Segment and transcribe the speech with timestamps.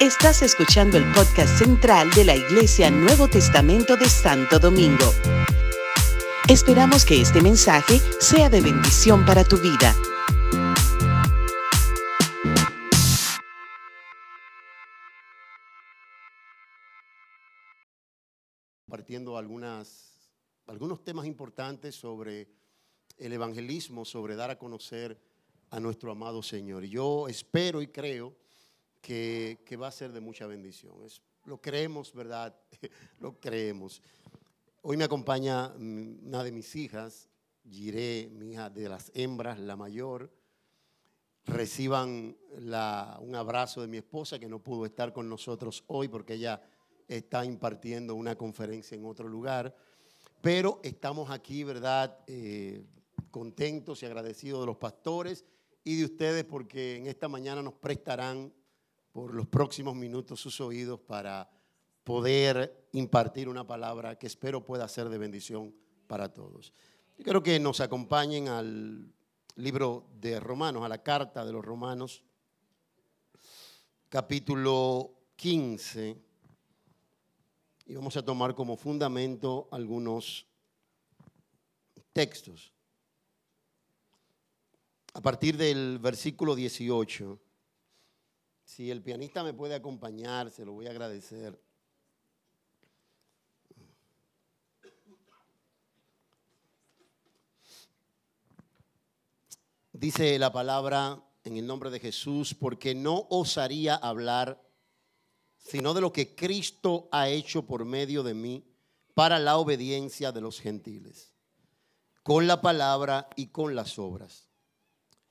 [0.00, 5.06] Estás escuchando el podcast central de la Iglesia Nuevo Testamento de Santo Domingo.
[6.48, 9.94] Esperamos que este mensaje sea de bendición para tu vida.
[18.86, 20.30] Partiendo algunas,
[20.66, 22.48] algunos temas importantes sobre
[23.16, 25.18] el evangelismo, sobre dar a conocer
[25.70, 26.84] a nuestro amado Señor.
[26.84, 28.43] Y yo espero y creo
[29.04, 30.96] que, va a ser de mucha bendición.
[31.04, 32.56] Es, lo creemos, ¿verdad?
[33.20, 34.00] lo creemos.
[34.82, 37.28] Hoy me acompaña mm, una de mis hijas,
[37.68, 40.30] Giré, mi hija de las hembras, la mayor.
[41.46, 46.62] Reciban un abrazo de mi esposa que no pudo estar con nosotros hoy porque ella
[47.06, 49.74] está impartiendo una conferencia en otro lugar.
[50.40, 52.18] Pero estamos aquí, ¿verdad?
[52.26, 52.84] Eh,
[53.30, 55.44] contentos y agradecidos de los pastores
[55.84, 58.52] y de ustedes porque en esta mañana nos prestarán
[59.14, 61.48] por los próximos minutos sus oídos para
[62.02, 65.72] poder impartir una palabra que espero pueda ser de bendición
[66.08, 66.72] para todos.
[67.16, 69.14] Yo quiero que nos acompañen al
[69.54, 72.24] libro de Romanos, a la carta de los Romanos,
[74.08, 76.20] capítulo 15,
[77.86, 80.44] y vamos a tomar como fundamento algunos
[82.12, 82.72] textos.
[85.12, 87.43] A partir del versículo 18
[88.64, 91.60] si el pianista me puede acompañar, se lo voy a agradecer.
[99.92, 104.60] Dice la palabra en el nombre de Jesús, porque no osaría hablar
[105.58, 108.64] sino de lo que Cristo ha hecho por medio de mí
[109.14, 111.32] para la obediencia de los gentiles,
[112.22, 114.53] con la palabra y con las obras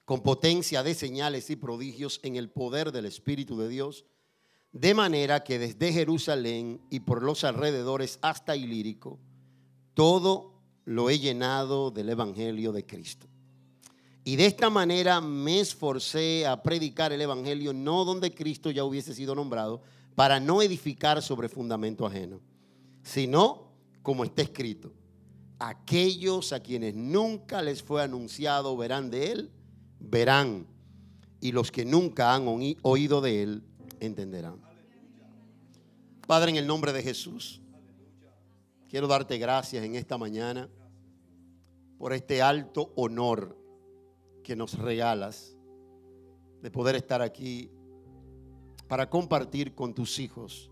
[0.05, 4.05] con potencia de señales y prodigios en el poder del Espíritu de Dios,
[4.71, 9.19] de manera que desde Jerusalén y por los alrededores hasta Ilírico,
[9.93, 13.27] todo lo he llenado del Evangelio de Cristo.
[14.25, 19.13] Y de esta manera me esforcé a predicar el Evangelio no donde Cristo ya hubiese
[19.13, 19.81] sido nombrado,
[20.15, 22.39] para no edificar sobre fundamento ajeno,
[23.02, 23.71] sino
[24.02, 24.93] como está escrito,
[25.59, 29.52] aquellos a quienes nunca les fue anunciado verán de él
[30.03, 30.67] verán
[31.39, 33.64] y los que nunca han oído de Él
[33.99, 34.61] entenderán.
[36.27, 37.61] Padre, en el nombre de Jesús,
[38.87, 40.69] quiero darte gracias en esta mañana
[41.97, 43.58] por este alto honor
[44.43, 45.58] que nos regalas
[46.61, 47.69] de poder estar aquí
[48.87, 50.69] para compartir con tus hijos.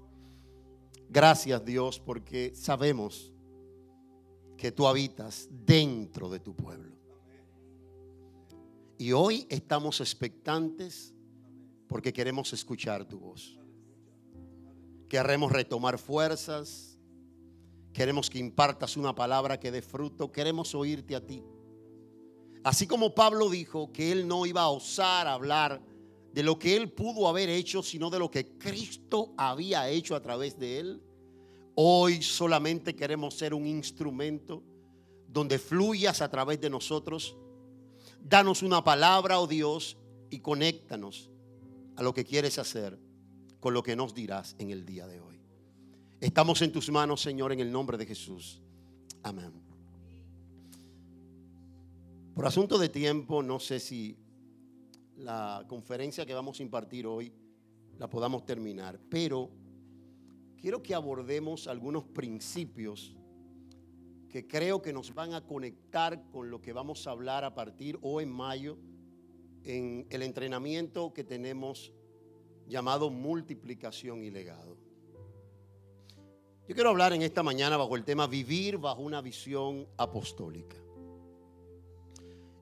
[1.10, 3.34] Gracias Dios porque sabemos
[4.58, 7.01] que tú habitas dentro de tu pueblo.
[9.02, 11.12] Y hoy estamos expectantes
[11.88, 13.58] porque queremos escuchar tu voz.
[15.10, 17.00] Queremos retomar fuerzas.
[17.94, 20.32] Queremos que impartas una palabra que dé fruto.
[20.32, 21.44] Queremos oírte a ti.
[22.64, 25.82] Así como Pablo dijo que él no iba a osar hablar
[26.32, 30.22] de lo que él pudo haber hecho, sino de lo que Cristo había hecho a
[30.22, 31.02] través de él.
[31.74, 34.62] Hoy solamente queremos ser un instrumento
[35.28, 37.36] donde fluyas a través de nosotros
[38.24, 39.98] Danos una palabra, oh Dios,
[40.30, 41.30] y conéctanos
[41.96, 42.98] a lo que quieres hacer
[43.60, 45.40] con lo que nos dirás en el día de hoy.
[46.20, 48.62] Estamos en tus manos, Señor, en el nombre de Jesús.
[49.24, 49.52] Amén.
[52.34, 54.18] Por asunto de tiempo, no sé si
[55.18, 57.34] la conferencia que vamos a impartir hoy
[57.98, 59.52] la podamos terminar, pero
[60.58, 63.16] quiero que abordemos algunos principios
[64.32, 68.00] que creo que nos van a conectar con lo que vamos a hablar a partir
[68.02, 68.78] o en mayo
[69.64, 71.94] en el entrenamiento que tenemos
[72.68, 74.78] llamado multiplicación y legado.
[76.68, 80.78] Yo quiero hablar en esta mañana bajo el tema vivir bajo una visión apostólica.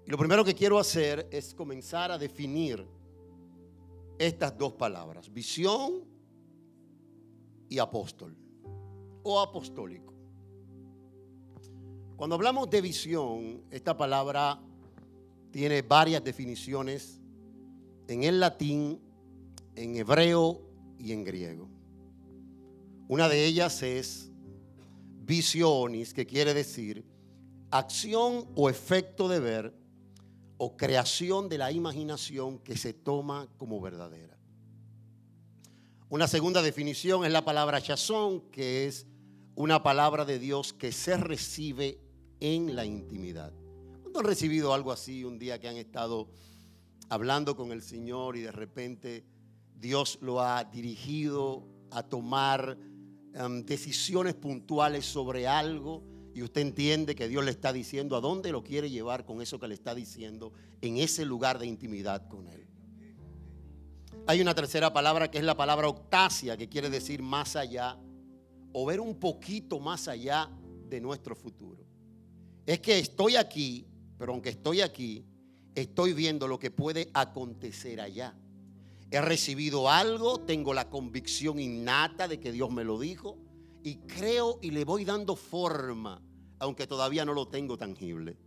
[0.05, 2.83] Y lo primero que quiero hacer es comenzar a definir
[4.17, 6.03] estas dos palabras, visión
[7.69, 8.35] y apóstol
[9.21, 10.18] o apostólico.
[12.19, 14.59] Cuando hablamos de visión, esta palabra
[15.51, 17.17] tiene varias definiciones
[18.09, 18.99] en el latín,
[19.73, 20.59] en hebreo
[20.99, 21.69] y en griego.
[23.07, 24.29] Una de ellas es
[25.21, 27.05] visionis, que quiere decir
[27.71, 29.73] acción o efecto de ver
[30.57, 34.37] o creación de la imaginación que se toma como verdadera.
[36.09, 39.07] Una segunda definición es la palabra chazón, que es
[39.55, 42.08] una palabra de Dios que se recibe
[42.39, 43.53] en la intimidad.
[44.01, 46.29] ¿Cuándo han recibido algo así un día que han estado
[47.09, 49.25] hablando con el Señor y de repente
[49.75, 52.77] Dios lo ha dirigido a tomar
[53.33, 56.03] em, decisiones puntuales sobre algo
[56.33, 59.59] y usted entiende que Dios le está diciendo a dónde lo quiere llevar con eso
[59.59, 62.67] que le está diciendo en ese lugar de intimidad con Él.
[64.27, 67.97] Hay una tercera palabra que es la palabra octasia, que quiere decir más allá
[68.73, 70.49] o ver un poquito más allá
[70.87, 71.88] de nuestro futuro.
[72.69, 73.87] Es que estoy aquí,
[74.19, 75.25] pero aunque estoy aquí,
[75.73, 78.35] estoy viendo lo que puede acontecer allá.
[79.09, 83.39] He recibido algo, tengo la convicción innata de que Dios me lo dijo
[83.81, 86.21] y creo y le voy dando forma,
[86.59, 88.37] aunque todavía no lo tengo tangible.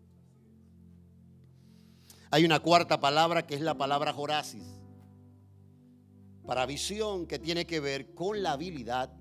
[2.31, 4.63] Hay una cuarta palabra que es la palabra Horacis,
[6.47, 9.13] para visión que tiene que ver con la habilidad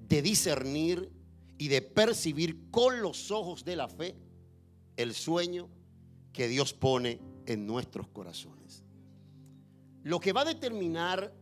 [0.00, 1.15] de discernir
[1.58, 4.14] y de percibir con los ojos de la fe
[4.96, 5.68] el sueño
[6.32, 8.82] que Dios pone en nuestros corazones.
[10.02, 11.32] Lo que va a determinar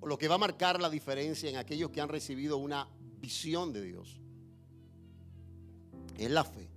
[0.00, 2.88] o lo que va a marcar la diferencia en aquellos que han recibido una
[3.18, 4.20] visión de Dios
[6.16, 6.70] es la fe.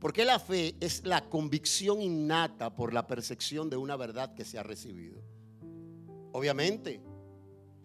[0.00, 4.58] Porque la fe es la convicción innata por la percepción de una verdad que se
[4.58, 5.22] ha recibido.
[6.32, 7.02] Obviamente,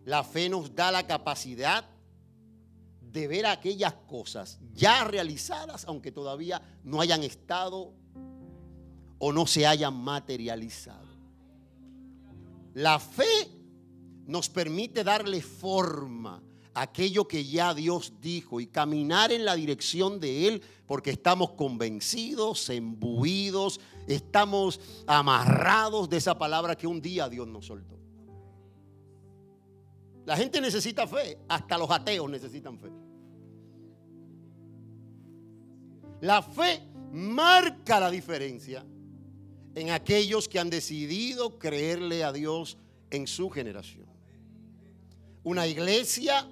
[0.06, 1.90] la fe nos da la capacidad
[3.14, 7.94] de ver aquellas cosas ya realizadas, aunque todavía no hayan estado
[9.20, 11.14] o no se hayan materializado.
[12.74, 13.52] La fe
[14.26, 16.42] nos permite darle forma
[16.74, 21.52] a aquello que ya Dios dijo y caminar en la dirección de Él porque estamos
[21.52, 28.00] convencidos, embuidos, estamos amarrados de esa palabra que un día Dios nos soltó.
[30.26, 33.03] La gente necesita fe, hasta los ateos necesitan fe.
[36.24, 36.82] La fe
[37.12, 38.86] marca la diferencia
[39.76, 42.78] en aquellos que han decidido creerle a Dios
[43.10, 44.06] en su generación.
[45.44, 46.48] Una iglesia,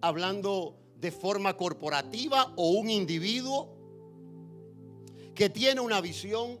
[0.00, 3.74] hablando de forma corporativa, o un individuo
[5.34, 6.60] que tiene una visión,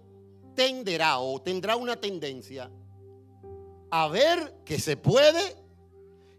[0.56, 2.68] tenderá o tendrá una tendencia
[3.88, 5.56] a ver que se puede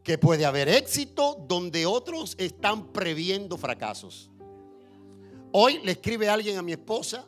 [0.04, 4.30] que puede haber éxito donde otros están previendo fracasos.
[5.52, 7.26] Hoy le escribe alguien a mi esposa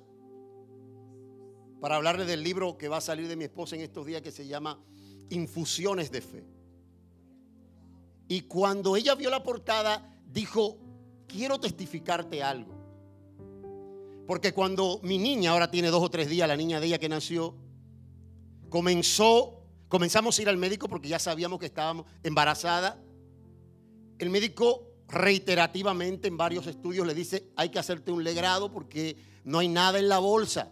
[1.79, 4.31] para hablarle del libro que va a salir de mi esposa en estos días que
[4.31, 4.79] se llama
[5.29, 6.45] Infusiones de Fe.
[8.27, 10.77] Y cuando ella vio la portada, dijo,
[11.27, 12.73] quiero testificarte algo.
[14.27, 17.09] Porque cuando mi niña, ahora tiene dos o tres días, la niña de ella que
[17.09, 17.55] nació,
[18.69, 22.97] comenzó Comenzamos a ir al médico porque ya sabíamos que estábamos embarazada.
[24.19, 29.59] El médico reiterativamente en varios estudios le dice, hay que hacerte un legrado porque no
[29.59, 30.71] hay nada en la bolsa.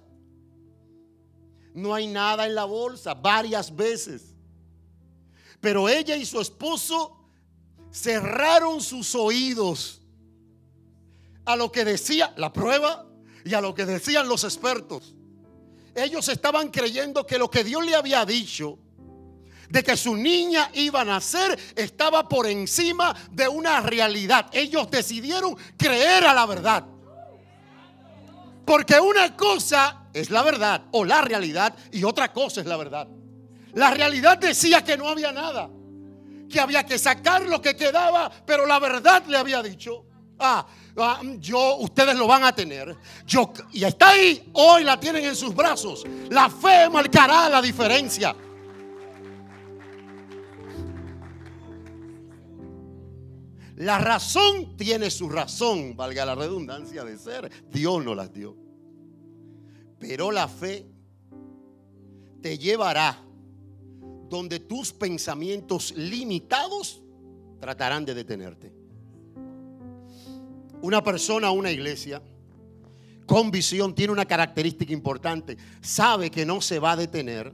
[1.74, 4.36] No hay nada en la bolsa, varias veces.
[5.60, 7.18] Pero ella y su esposo
[7.92, 10.02] cerraron sus oídos
[11.46, 13.06] a lo que decía la prueba
[13.44, 15.16] y a lo que decían los expertos.
[15.96, 18.80] Ellos estaban creyendo que lo que Dios le había dicho
[19.69, 24.48] de que su niña iba a nacer estaba por encima de una realidad.
[24.51, 26.86] Ellos decidieron creer a la verdad.
[28.66, 33.07] Porque una cosa es la verdad o la realidad y otra cosa es la verdad.
[33.74, 35.69] La realidad decía que no había nada,
[36.49, 40.06] que había que sacar lo que quedaba, pero la verdad le había dicho,
[40.40, 40.66] ah,
[40.97, 42.95] ah yo, ustedes lo van a tener.
[43.26, 46.04] Yo, y está ahí, hoy la tienen en sus brazos.
[46.30, 48.35] La fe marcará la diferencia.
[53.80, 57.50] La razón tiene su razón, valga la redundancia de ser.
[57.71, 58.54] Dios no las dio.
[59.98, 60.86] Pero la fe
[62.42, 63.18] te llevará
[64.28, 67.02] donde tus pensamientos limitados
[67.62, 68.74] tratarán de detenerte.
[70.81, 72.21] Una persona, una iglesia
[73.26, 75.56] con visión tiene una característica importante.
[75.80, 77.54] Sabe que no se va a detener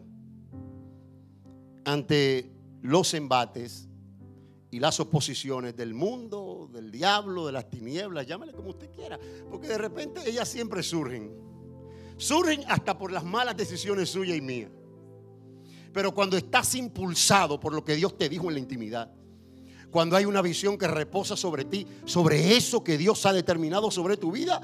[1.84, 2.50] ante
[2.82, 3.85] los embates
[4.76, 9.18] y las oposiciones del mundo, del diablo, de las tinieblas, llámale como usted quiera,
[9.50, 11.32] porque de repente ellas siempre surgen.
[12.18, 14.70] Surgen hasta por las malas decisiones suyas y mías.
[15.94, 19.14] Pero cuando estás impulsado por lo que Dios te dijo en la intimidad,
[19.92, 24.18] cuando hay una visión que reposa sobre ti, sobre eso que Dios ha determinado sobre
[24.18, 24.60] tu vida,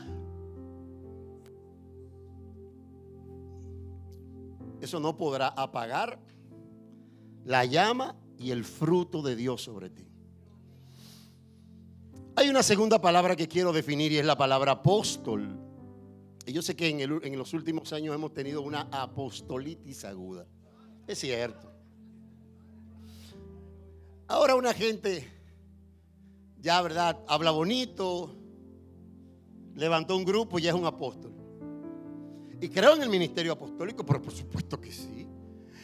[4.82, 6.20] eso no podrá apagar
[7.46, 10.08] la llama y el fruto de Dios sobre ti.
[12.36, 15.60] Hay una segunda palabra que quiero definir y es la palabra apóstol.
[16.46, 20.48] Y yo sé que en, los últimos años hemos tenido una apostolitis aguda.
[21.06, 21.72] Es cierto.
[24.28, 25.30] Ahora una gente,
[26.60, 28.36] ya verdad, habla bonito,
[29.76, 31.34] levantó un grupo y ya es un apóstol.
[32.60, 35.28] Y creo en el ministerio apostólico, pero por supuesto que sí.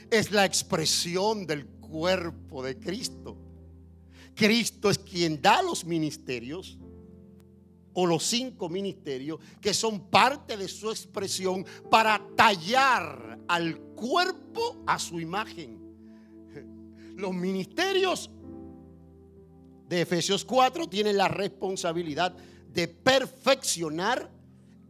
[0.09, 3.38] Es la expresión del cuerpo de Cristo.
[4.36, 6.77] Cristo es quien da los ministerios
[7.94, 15.00] o los cinco ministerios que son parte de su expresión para tallar al cuerpo a
[15.00, 15.79] su imagen.
[17.15, 18.29] Los ministerios
[19.89, 22.36] de Efesios 4 tienen la responsabilidad
[22.72, 24.29] de perfeccionar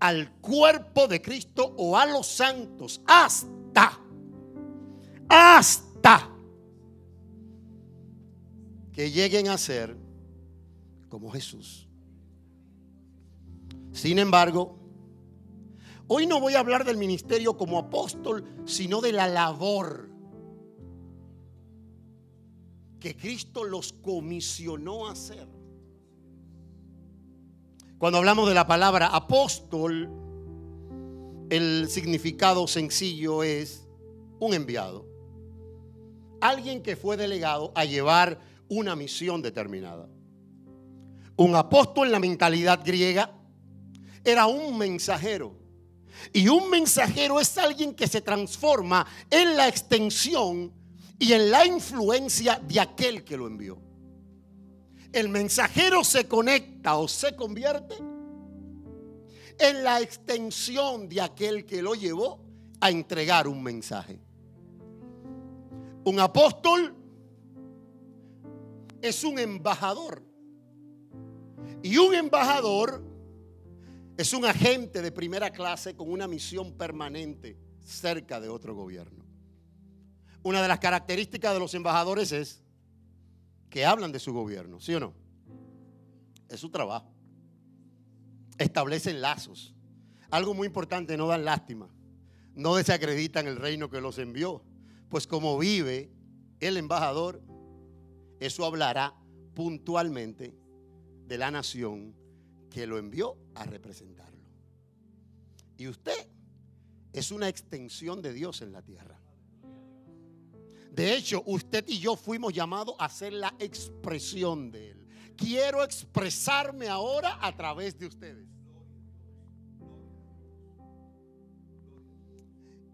[0.01, 3.97] al cuerpo de Cristo o a los santos hasta,
[5.29, 6.36] hasta
[8.97, 9.95] que lleguen a ser
[11.07, 11.87] como Jesús.
[13.91, 14.79] Sin embargo,
[16.07, 20.09] hoy no voy a hablar del ministerio como apóstol, sino de la labor
[22.99, 25.47] que Cristo los comisionó a hacer.
[27.99, 30.09] Cuando hablamos de la palabra apóstol,
[31.51, 33.87] el significado sencillo es
[34.39, 35.05] un enviado.
[36.41, 40.07] Alguien que fue delegado a llevar una misión determinada.
[41.35, 43.31] Un apóstol en la mentalidad griega
[44.23, 45.55] era un mensajero.
[46.33, 50.73] Y un mensajero es alguien que se transforma en la extensión
[51.19, 53.87] y en la influencia de aquel que lo envió
[55.11, 57.95] el mensajero se conecta o se convierte
[59.57, 62.39] en la extensión de aquel que lo llevó
[62.79, 64.19] a entregar un mensaje.
[66.03, 66.95] Un apóstol
[69.01, 70.23] es un embajador.
[71.83, 73.03] Y un embajador
[74.17, 79.23] es un agente de primera clase con una misión permanente cerca de otro gobierno.
[80.43, 82.63] Una de las características de los embajadores es
[83.69, 85.13] que hablan de su gobierno, ¿sí o no?
[86.49, 87.11] Es su trabajo.
[88.57, 89.75] Establecen lazos.
[90.29, 91.89] Algo muy importante, no dan lástima.
[92.55, 94.63] No desacreditan el reino que los envió.
[95.09, 96.11] Pues como vive
[96.59, 97.41] el embajador,
[98.39, 99.13] eso hablará
[99.53, 100.55] puntualmente
[101.25, 102.15] de la nación
[102.69, 104.45] que lo envió a representarlo.
[105.77, 106.27] Y usted
[107.13, 109.19] es una extensión de Dios en la tierra.
[110.91, 115.07] De hecho, usted y yo fuimos llamados a ser la expresión de Él.
[115.35, 118.56] Quiero expresarme ahora a través de ustedes.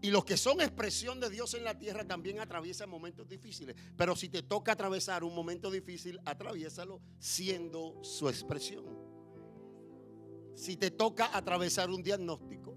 [0.04, 3.74] Y los que son expresión de Dios en la tierra también atraviesan momentos difíciles.
[3.96, 8.84] Pero si te toca atravesar un momento difícil, atraviésalo siendo su expresión.
[10.54, 12.76] Si te toca atravesar un diagnóstico,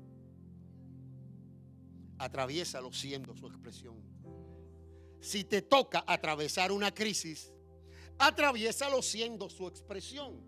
[2.17, 4.07] atraviésalo siendo su expresión
[5.19, 7.51] si te toca atravesar una crisis,
[8.17, 10.41] atraviésalo siendo su expresión.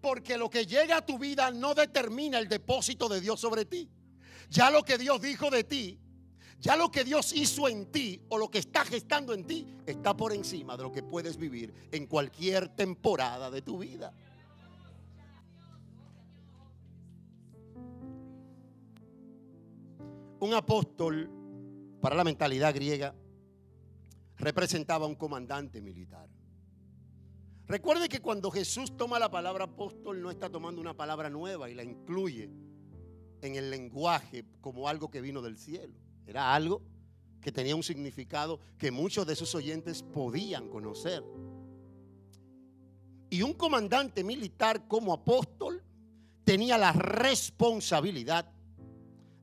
[0.00, 3.88] Porque lo que llega a tu vida no determina el depósito de Dios sobre ti.
[4.50, 6.00] Ya lo que Dios dijo de ti,
[6.60, 10.16] ya lo que Dios hizo en ti o lo que está gestando en ti está
[10.16, 14.12] por encima de lo que puedes vivir en cualquier temporada de tu vida.
[20.40, 21.30] Un apóstol
[22.00, 23.14] para la mentalidad griega
[24.36, 26.28] representaba a un comandante militar.
[27.66, 31.74] Recuerde que cuando Jesús toma la palabra apóstol no está tomando una palabra nueva y
[31.74, 32.50] la incluye
[33.42, 36.07] en el lenguaje como algo que vino del cielo.
[36.28, 36.82] Era algo
[37.40, 41.24] que tenía un significado que muchos de sus oyentes podían conocer.
[43.30, 45.82] Y un comandante militar como apóstol
[46.44, 48.52] tenía la responsabilidad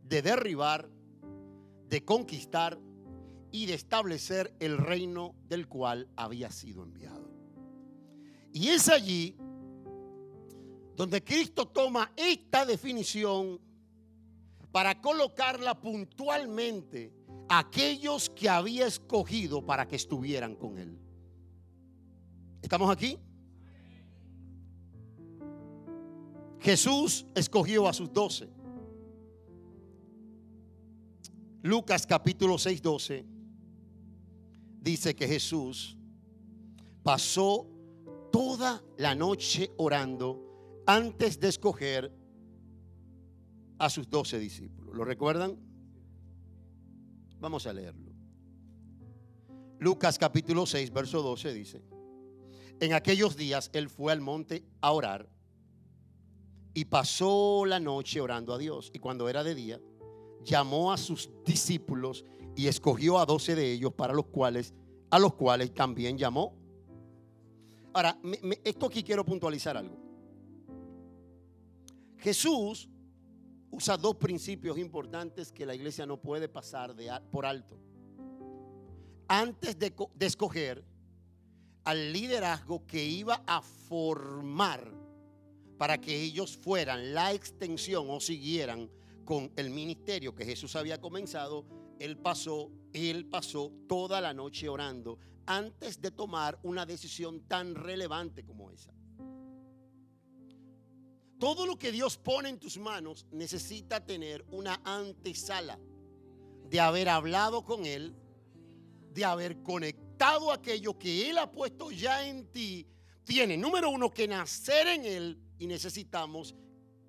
[0.03, 0.87] de derribar,
[1.89, 2.79] de conquistar
[3.51, 7.27] y de establecer el reino del cual había sido enviado.
[8.53, 9.35] Y es allí
[10.95, 13.59] donde Cristo toma esta definición
[14.75, 17.09] para colocarla puntualmente
[17.47, 20.99] a aquellos que había escogido para que estuvieran con él.
[22.61, 23.17] ¿Estamos aquí?
[26.59, 28.49] Jesús escogió a sus doce.
[31.61, 33.25] Lucas capítulo 6, 12
[34.81, 35.97] dice que Jesús
[37.01, 37.65] pasó
[38.29, 42.24] toda la noche orando antes de escoger
[43.77, 44.95] a sus doce discípulos.
[44.95, 45.57] ¿Lo recuerdan?
[47.39, 48.11] Vamos a leerlo.
[49.79, 51.83] Lucas capítulo 6, verso 12 dice,
[52.79, 55.29] en aquellos días él fue al monte a orar
[56.73, 58.91] y pasó la noche orando a Dios.
[58.93, 59.79] Y cuando era de día,
[60.43, 64.73] llamó a sus discípulos y escogió a doce de ellos para los cuales,
[65.09, 66.65] a los cuales también llamó
[67.95, 68.19] Ahora,
[68.65, 69.97] esto aquí quiero puntualizar algo.
[72.17, 72.89] Jesús
[73.75, 77.77] usa dos principios importantes que la iglesia no puede pasar de, por alto.
[79.27, 80.81] Antes de, de escoger
[81.83, 84.89] al liderazgo que iba a formar
[85.77, 88.89] para que ellos fueran la extensión o siguieran
[89.25, 91.65] con el ministerio que Jesús había comenzado,
[91.99, 98.45] él pasó, él pasó toda la noche orando antes de tomar una decisión tan relevante
[98.45, 98.94] como esa.
[101.39, 105.77] Todo lo que Dios pone en tus manos necesita tener una antesala
[106.69, 108.15] de haber hablado con Él,
[109.13, 112.87] de haber conectado aquello que Él ha puesto ya en ti.
[113.23, 116.55] Tiene, número uno, que nacer en Él y necesitamos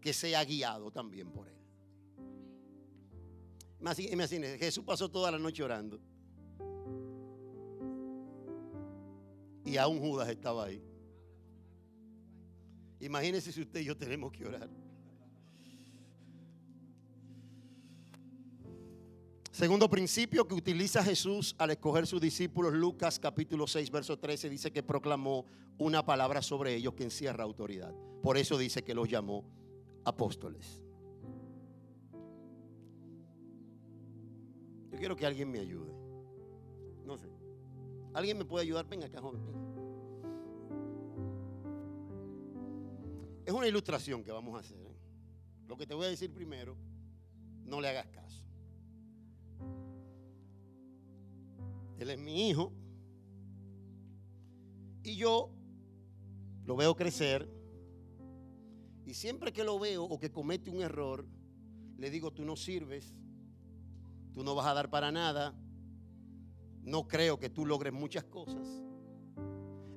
[0.00, 1.56] que sea guiado también por Él.
[3.80, 6.00] Imagínese, Jesús pasó toda la noche orando.
[9.64, 10.82] Y aún Judas estaba ahí.
[13.00, 14.68] Imagínese si usted y yo tenemos que orar.
[19.56, 24.70] Segundo principio que utiliza Jesús al escoger sus discípulos, Lucas capítulo 6, verso 13, dice
[24.70, 25.46] que proclamó
[25.78, 27.94] una palabra sobre ellos que encierra autoridad.
[28.22, 29.44] Por eso dice que los llamó
[30.04, 30.82] apóstoles.
[34.90, 35.92] Yo quiero que alguien me ayude.
[37.06, 37.28] No sé.
[38.12, 38.86] ¿Alguien me puede ayudar?
[38.86, 39.65] Venga acá, joven.
[43.46, 44.78] Es una ilustración que vamos a hacer.
[44.78, 44.96] ¿eh?
[45.66, 46.76] Lo que te voy a decir primero,
[47.64, 48.42] no le hagas caso.
[51.98, 52.74] Él es mi hijo.
[55.02, 55.50] Y yo
[56.66, 57.48] lo veo crecer.
[59.06, 61.24] Y siempre que lo veo o que comete un error,
[61.96, 63.14] le digo, tú no sirves
[64.36, 65.54] tú no vas a dar para nada,
[66.82, 68.68] no creo que tú logres muchas cosas.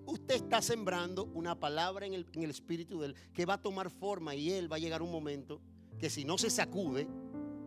[0.09, 4.33] Usted está sembrando una palabra en el, espíritu de él que va a tomar forma
[4.33, 5.61] y él va a llegar un momento
[5.99, 7.07] que si no se sacude,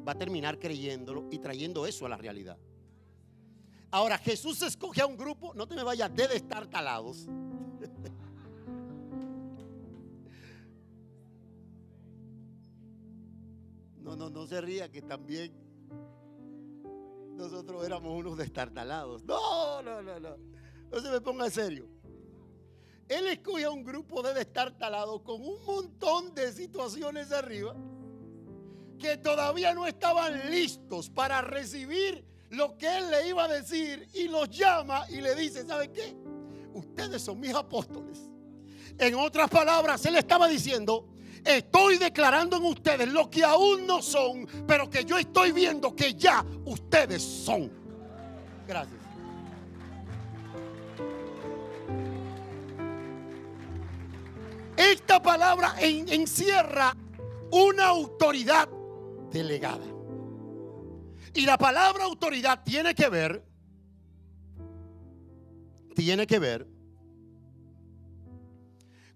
[0.07, 2.59] va a terminar creyéndolo y trayendo eso a la realidad.
[3.93, 7.27] Ahora, Jesús escoge a un grupo, no te me vayas de estar talados.
[14.03, 15.55] No, no, no se ría que también
[17.37, 19.25] nosotros éramos unos destartalados.
[19.25, 20.37] No, no, no, no.
[20.91, 21.92] No se me ponga en serio.
[23.13, 27.75] Él escoge a un grupo de destartalados con un montón de situaciones arriba
[28.99, 34.29] que todavía no estaban listos para recibir lo que él le iba a decir y
[34.29, 36.15] los llama y le dice, ¿sabe qué?
[36.73, 38.21] Ustedes son mis apóstoles.
[38.99, 41.09] En otras palabras, él estaba diciendo,
[41.45, 46.15] Estoy declarando en ustedes lo que aún no son, pero que yo estoy viendo que
[46.15, 47.71] ya ustedes son.
[48.67, 49.02] Gracias.
[54.77, 56.97] Esta palabra encierra
[57.51, 58.69] una autoridad
[59.31, 59.85] delegada.
[61.35, 63.45] Y la palabra autoridad tiene que ver,
[65.95, 66.67] tiene que ver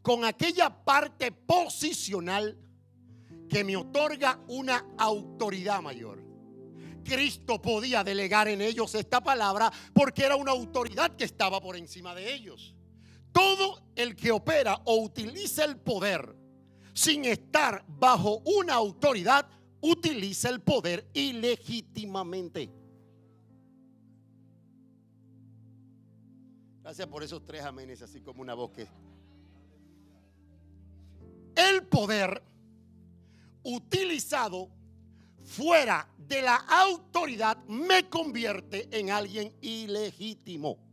[0.06, 2.56] con aquella parte posicional
[3.48, 6.24] que me otorga una autoridad mayor.
[7.02, 12.14] Cristo podía delegar en ellos esta palabra porque era una autoridad que estaba por encima
[12.14, 12.75] de ellos.
[13.36, 16.34] Todo el que opera o utiliza el poder
[16.94, 19.46] sin estar bajo una autoridad,
[19.82, 22.72] utiliza el poder ilegítimamente.
[26.80, 28.88] Gracias por esos tres amenes, así como una voz que
[31.56, 32.42] el poder
[33.64, 34.70] utilizado
[35.44, 40.85] fuera de la autoridad me convierte en alguien ilegítimo.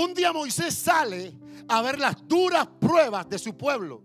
[0.00, 1.34] Un día Moisés sale
[1.68, 4.02] a ver las duras pruebas de su pueblo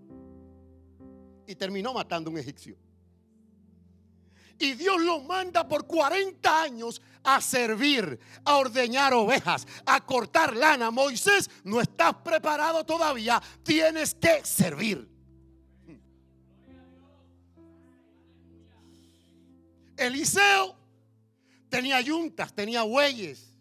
[1.47, 2.75] y terminó matando a un egipcio.
[4.59, 10.91] Y Dios lo manda por 40 años a servir, a ordeñar ovejas, a cortar lana.
[10.91, 15.09] Moisés, no estás preparado todavía, tienes que servir.
[19.95, 20.75] Eliseo
[21.69, 23.54] tenía yuntas, tenía bueyes.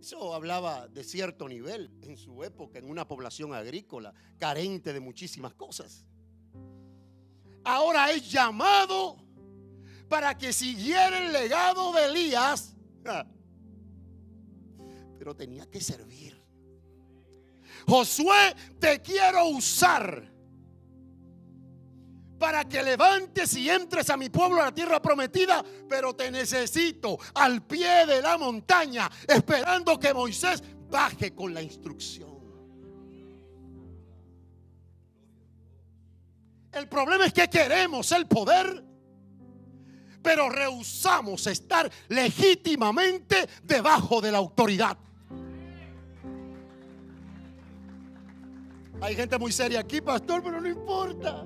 [0.00, 5.54] Eso hablaba de cierto nivel en su época, en una población agrícola, carente de muchísimas
[5.54, 6.06] cosas
[7.64, 9.16] ahora es llamado
[10.08, 12.74] para que siguiera el legado de Elías.
[15.18, 16.40] Pero tenía que servir.
[17.86, 20.29] Josué, te quiero usar
[22.40, 27.18] para que levantes y entres a mi pueblo a la tierra prometida, pero te necesito
[27.34, 32.30] al pie de la montaña, esperando que Moisés baje con la instrucción.
[36.72, 38.86] El problema es que queremos el poder,
[40.22, 44.96] pero rehusamos estar legítimamente debajo de la autoridad.
[49.02, 51.44] Hay gente muy seria aquí, pastor, pero no importa.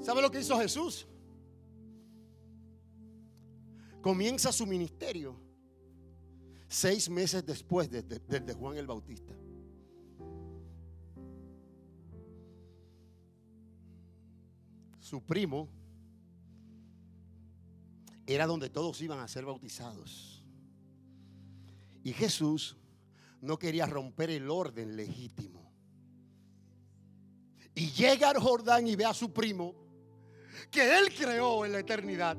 [0.00, 1.06] ¿Sabe lo que hizo Jesús?
[4.00, 5.36] Comienza su ministerio
[6.68, 9.34] seis meses después de, de Juan el Bautista.
[15.00, 15.68] Su primo
[18.26, 20.44] era donde todos iban a ser bautizados.
[22.04, 22.76] Y Jesús
[23.40, 25.72] no quería romper el orden legítimo.
[27.74, 29.87] Y llega al Jordán y ve a su primo
[30.70, 32.36] que él creó en la eternidad.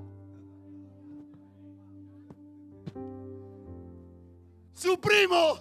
[4.74, 5.60] Su primo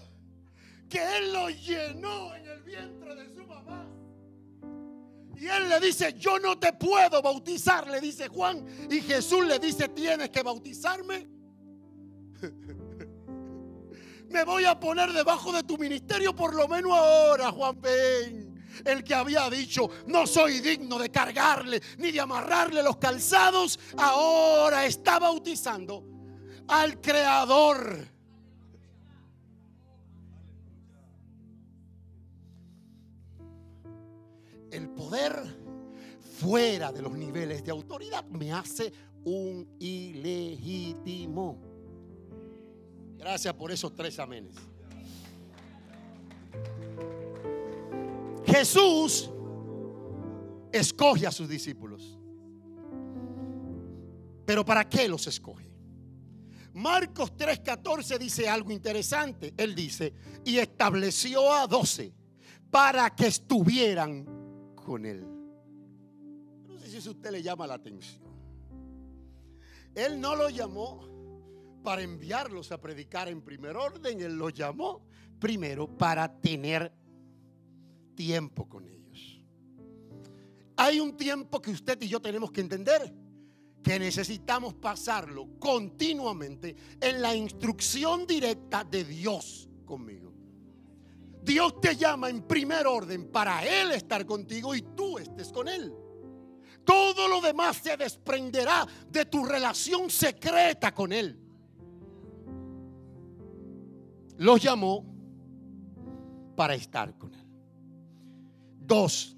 [0.88, 3.86] que él lo llenó en el vientre de su mamá.
[5.36, 8.64] Y él le dice, yo no te puedo bautizar, le dice Juan.
[8.90, 11.28] Y Jesús le dice, tienes que bautizarme.
[14.28, 18.47] Me voy a poner debajo de tu ministerio por lo menos ahora, Juan Ben.
[18.84, 24.86] El que había dicho, no soy digno de cargarle ni de amarrarle los calzados, ahora
[24.86, 26.04] está bautizando
[26.68, 28.06] al Creador.
[34.70, 35.42] El poder
[36.38, 38.92] fuera de los niveles de autoridad me hace
[39.24, 41.58] un ilegítimo.
[43.16, 44.54] Gracias por esos tres amenes.
[48.58, 49.30] Jesús
[50.72, 52.18] escoge a sus discípulos.
[54.44, 55.70] Pero ¿para qué los escoge?
[56.74, 59.54] Marcos 3:14 dice algo interesante.
[59.56, 60.12] Él dice,
[60.44, 62.12] y estableció a doce
[62.68, 64.24] para que estuvieran
[64.74, 65.24] con él.
[66.66, 68.26] No sé si a usted le llama la atención.
[69.94, 74.20] Él no lo llamó para enviarlos a predicar en primer orden.
[74.20, 75.06] Él los llamó
[75.38, 76.92] primero para tener
[78.18, 79.40] tiempo con ellos.
[80.76, 83.14] Hay un tiempo que usted y yo tenemos que entender
[83.80, 90.32] que necesitamos pasarlo continuamente en la instrucción directa de Dios conmigo.
[91.44, 95.94] Dios te llama en primer orden para Él estar contigo y tú estés con Él.
[96.84, 101.38] Todo lo demás se desprenderá de tu relación secreta con Él.
[104.38, 105.04] Los llamó
[106.56, 107.37] para estar con Él.
[108.88, 109.36] 2.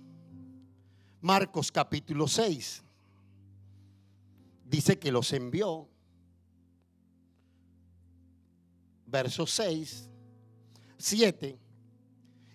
[1.20, 2.84] Marcos capítulo 6.
[4.64, 5.88] Dice que los envió.
[9.06, 10.08] Verso 6,
[10.96, 11.58] 7.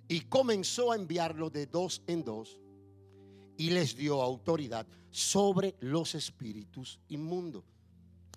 [0.08, 2.58] Y comenzó a enviarlos de dos en dos
[3.58, 7.65] y les dio autoridad sobre los espíritus inmundos.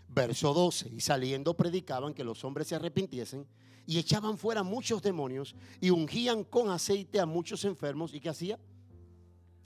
[0.08, 0.88] Verso 12.
[0.88, 3.46] Y saliendo predicaban que los hombres se arrepintiesen
[3.88, 8.12] y echaban fuera muchos demonios y ungían con aceite a muchos enfermos.
[8.12, 8.58] ¿Y qué hacía?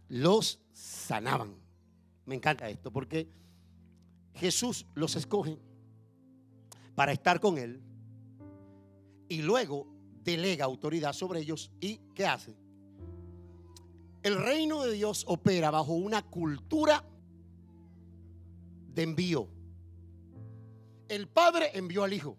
[0.09, 1.57] Los sanaban.
[2.25, 3.29] Me encanta esto porque
[4.35, 5.59] Jesús los escoge
[6.95, 7.83] para estar con Él
[9.29, 9.89] y luego
[10.23, 11.73] delega autoridad sobre ellos.
[11.81, 12.55] ¿Y qué hace?
[14.23, 17.05] El reino de Dios opera bajo una cultura
[18.95, 19.49] de envío.
[21.09, 22.37] El Padre envió al Hijo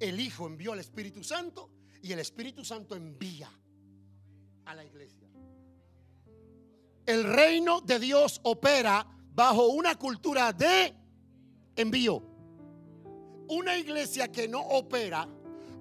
[0.00, 1.70] el Hijo envió al Espíritu Santo
[2.02, 3.50] y el Espíritu Santo envía
[4.64, 5.28] a la iglesia.
[7.06, 10.94] El reino de Dios opera bajo una cultura de
[11.76, 12.22] envío.
[13.48, 15.28] Una iglesia que no opera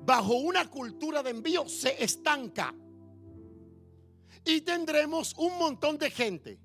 [0.05, 2.73] bajo una cultura de envío se estanca.
[4.43, 6.59] Y tendremos un montón de gente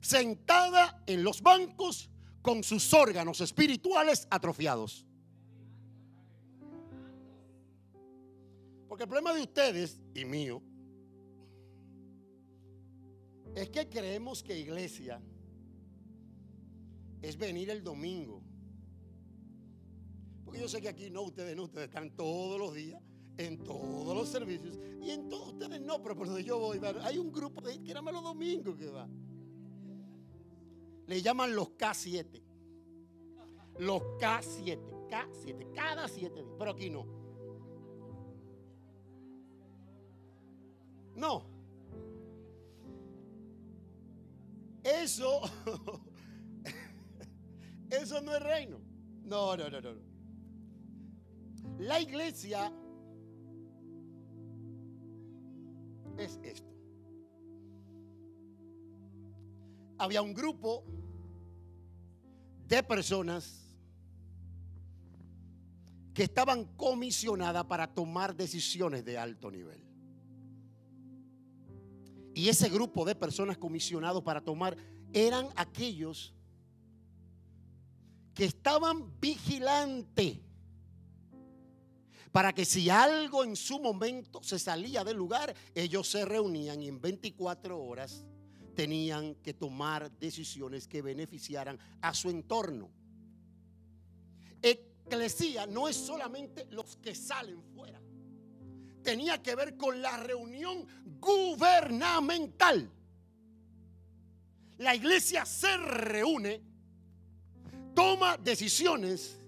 [0.00, 2.08] sentada en los bancos
[2.42, 5.06] con sus órganos espirituales atrofiados.
[9.00, 10.60] Porque el problema de ustedes y mío
[13.54, 15.22] es que creemos que iglesia
[17.22, 18.42] es venir el domingo.
[20.44, 23.02] Porque yo sé que aquí no, ustedes no, ustedes están todos los días,
[23.38, 27.16] en todos los servicios, y en todos ustedes no, pero por donde yo voy, hay
[27.16, 29.08] un grupo de que los domingos que va.
[31.06, 32.42] Le llaman los K7.
[33.78, 37.19] Los K7, K7, cada siete días, pero aquí no.
[41.14, 41.44] No.
[44.82, 45.42] Eso,
[47.90, 48.78] eso no es reino.
[49.24, 49.90] No, no, no, no.
[51.78, 52.72] La iglesia
[56.18, 56.68] es esto.
[59.98, 60.84] Había un grupo
[62.66, 63.66] de personas
[66.14, 69.89] que estaban comisionadas para tomar decisiones de alto nivel.
[72.34, 74.76] Y ese grupo de personas comisionados para tomar
[75.12, 76.34] eran aquellos
[78.34, 80.38] que estaban vigilantes
[82.32, 86.88] para que si algo en su momento se salía del lugar, ellos se reunían y
[86.88, 88.24] en 24 horas
[88.74, 92.88] tenían que tomar decisiones que beneficiaran a su entorno.
[94.62, 97.99] Eclesía no es solamente los que salen fuera.
[99.02, 100.86] Tenía que ver con la reunión
[101.18, 102.90] gubernamental.
[104.78, 106.62] La iglesia se reúne,
[107.94, 109.38] toma decisiones.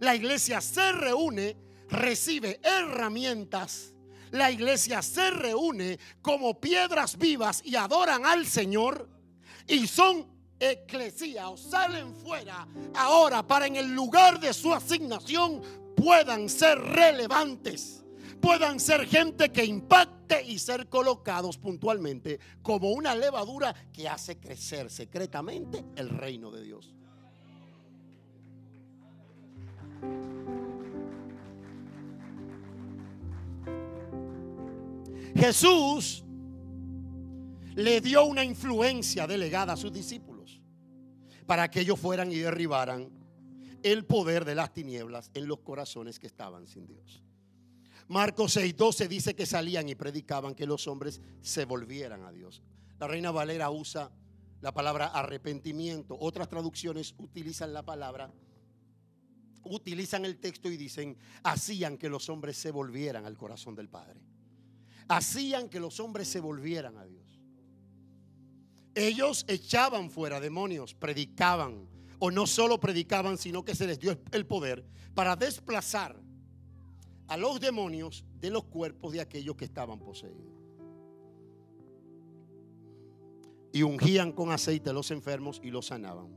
[0.00, 1.56] La iglesia se reúne,
[1.88, 3.92] recibe herramientas.
[4.30, 9.08] La iglesia se reúne como piedras vivas y adoran al Señor
[9.66, 10.26] y son
[10.60, 15.62] eclesía o salen fuera ahora para en el lugar de su asignación
[15.96, 17.99] puedan ser relevantes,
[18.40, 24.90] puedan ser gente que impacte y ser colocados puntualmente como una levadura que hace crecer
[24.90, 26.94] secretamente el reino de Dios.
[35.34, 36.24] Jesús
[37.74, 40.60] le dio una influencia delegada a sus discípulos
[41.46, 43.08] para que ellos fueran y derribaran
[43.82, 47.22] el poder de las tinieblas en los corazones que estaban sin Dios.
[48.10, 52.62] Marcos 6:12 dice que salían y predicaban que los hombres se volvieran a Dios.
[52.98, 54.10] La reina Valera usa
[54.60, 56.16] la palabra arrepentimiento.
[56.20, 58.30] Otras traducciones utilizan la palabra,
[59.64, 64.20] utilizan el texto y dicen, hacían que los hombres se volvieran al corazón del Padre
[65.10, 67.40] hacían que los hombres se volvieran a Dios.
[68.94, 71.88] Ellos echaban fuera demonios, predicaban,
[72.20, 76.16] o no solo predicaban, sino que se les dio el poder para desplazar
[77.30, 80.52] a los demonios de los cuerpos de aquellos que estaban poseídos.
[83.72, 86.28] Y ungían con aceite a los enfermos y los sanaban.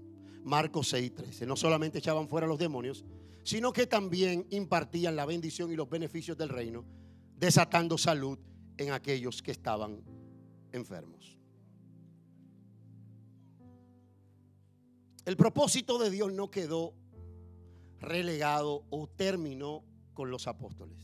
[0.43, 1.47] Marcos 6:13.
[1.47, 3.03] No solamente echaban fuera a los demonios,
[3.43, 6.85] sino que también impartían la bendición y los beneficios del reino,
[7.39, 8.37] desatando salud
[8.77, 9.99] en aquellos que estaban
[10.71, 11.39] enfermos.
[15.25, 16.93] El propósito de Dios no quedó
[17.99, 20.97] relegado o terminó con los apóstoles.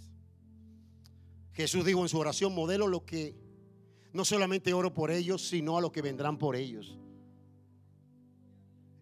[1.54, 3.36] Jesús dijo en su oración, modelo lo que
[4.14, 6.98] no solamente oro por ellos, sino a los que vendrán por ellos.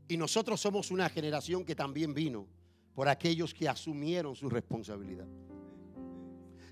[0.08, 2.48] Y nosotros somos una generación que también vino
[2.96, 5.28] por aquellos que asumieron su responsabilidad.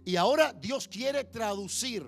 [0.04, 2.04] Y ahora Dios quiere traducir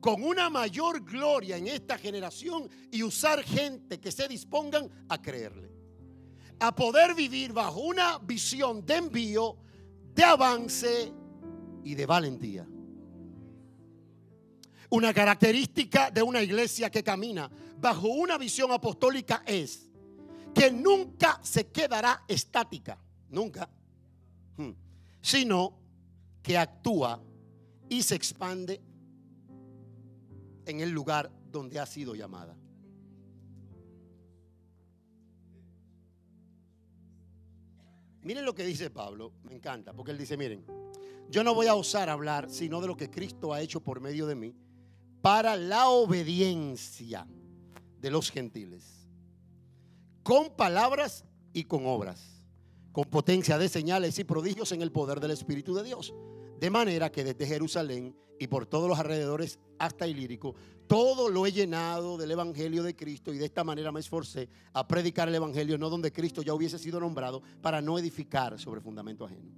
[0.00, 5.71] con una mayor gloria en esta generación y usar gente que se dispongan a creerle.
[6.60, 9.56] A poder vivir bajo una visión de envío,
[10.14, 11.12] de avance
[11.82, 12.66] y de valentía.
[14.90, 19.88] Una característica de una iglesia que camina bajo una visión apostólica es
[20.54, 22.98] que nunca se quedará estática.
[23.30, 23.68] Nunca.
[24.56, 24.72] Hmm
[25.22, 25.78] sino
[26.42, 27.22] que actúa
[27.88, 28.82] y se expande
[30.66, 32.56] en el lugar donde ha sido llamada.
[38.22, 40.64] Miren lo que dice Pablo, me encanta, porque él dice, miren,
[41.28, 44.26] yo no voy a osar hablar sino de lo que Cristo ha hecho por medio
[44.26, 44.54] de mí
[45.20, 47.26] para la obediencia
[48.00, 49.08] de los gentiles,
[50.22, 52.32] con palabras y con obras
[52.92, 56.14] con potencia de señales y prodigios en el poder del Espíritu de Dios.
[56.60, 60.54] De manera que desde Jerusalén y por todos los alrededores hasta Ilírico,
[60.92, 64.86] todo lo he llenado del Evangelio de Cristo y de esta manera me esforcé a
[64.86, 69.24] predicar el Evangelio no donde Cristo ya hubiese sido nombrado para no edificar sobre fundamento
[69.24, 69.50] ajeno.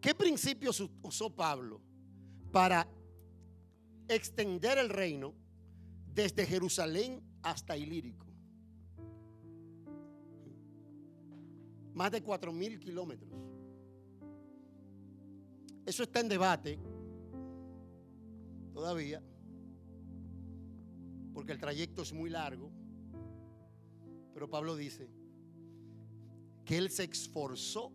[0.00, 1.80] ¿Qué principios usó Pablo
[2.50, 2.88] para
[4.08, 5.34] extender el reino
[6.12, 8.26] desde Jerusalén hasta Ilírico?
[11.94, 13.30] más de 4 mil kilómetros.
[15.86, 16.76] Eso está en debate
[18.72, 19.22] todavía,
[21.38, 22.68] porque el trayecto es muy largo,
[24.34, 25.08] pero Pablo dice
[26.64, 27.92] que él se esforzó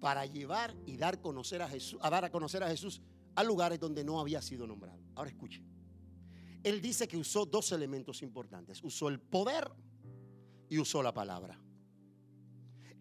[0.00, 3.02] para llevar y dar conocer a Jesús, dar a conocer a Jesús
[3.34, 5.02] a lugares donde no había sido nombrado.
[5.16, 5.62] Ahora escuche.
[6.62, 8.82] él dice que usó dos elementos importantes.
[8.82, 9.70] Usó el poder
[10.70, 11.60] y usó la palabra.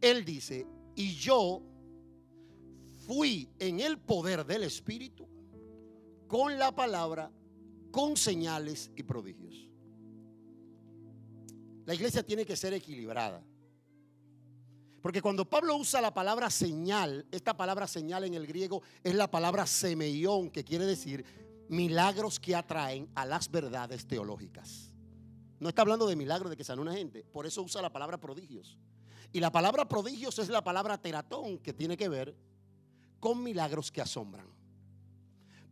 [0.01, 1.63] Él dice, y yo
[3.05, 5.25] fui en el poder del Espíritu
[6.27, 7.31] con la palabra,
[7.91, 9.67] con señales y prodigios.
[11.85, 13.41] La iglesia tiene que ser equilibrada.
[15.01, 19.31] Porque cuando Pablo usa la palabra señal, esta palabra señal en el griego es la
[19.31, 21.23] palabra semeión, que quiere decir
[21.69, 24.91] milagros que atraen a las verdades teológicas.
[25.59, 28.19] No está hablando de milagros de que sana una gente, por eso usa la palabra
[28.19, 28.77] prodigios.
[29.31, 32.35] Y la palabra prodigios es la palabra teratón, que tiene que ver
[33.19, 34.47] con milagros que asombran.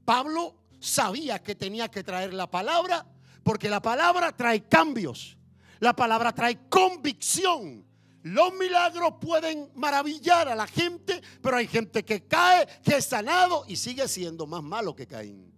[0.03, 3.05] Pablo sabía que tenía que traer la palabra,
[3.43, 5.37] porque la palabra trae cambios,
[5.79, 7.85] la palabra trae convicción.
[8.23, 13.65] Los milagros pueden maravillar a la gente, pero hay gente que cae, que es sanado
[13.67, 15.53] y sigue siendo más malo que Caín.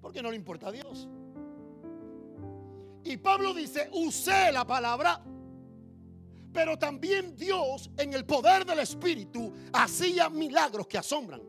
[0.00, 1.06] Porque no le importa a Dios.
[3.04, 5.22] Y Pablo dice, usé la palabra,
[6.52, 11.42] pero también Dios en el poder del Espíritu hacía milagros que asombran.